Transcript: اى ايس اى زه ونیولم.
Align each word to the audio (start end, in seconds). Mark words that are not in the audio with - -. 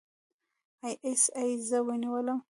اى 0.85 0.93
ايس 1.05 1.23
اى 1.37 1.47
زه 1.69 1.79
ونیولم. 1.87 2.39